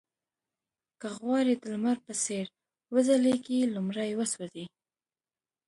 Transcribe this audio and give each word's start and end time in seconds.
که 0.99 1.07
غواړئ 1.17 1.55
د 1.59 1.63
لمر 1.73 1.97
په 2.05 2.13
څېر 2.23 2.45
وځلېږئ 2.93 3.59
لومړی 3.75 4.09
وسوځئ. 4.15 4.65